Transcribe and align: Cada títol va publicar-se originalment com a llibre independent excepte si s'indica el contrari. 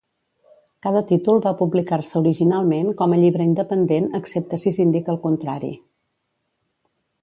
Cada 0.85 1.03
títol 1.11 1.43
va 1.47 1.53
publicar-se 1.59 2.17
originalment 2.23 2.91
com 3.03 3.13
a 3.13 3.21
llibre 3.23 3.47
independent 3.51 4.11
excepte 4.23 4.63
si 4.67 4.77
s'indica 4.79 5.17
el 5.17 5.25
contrari. 5.31 5.75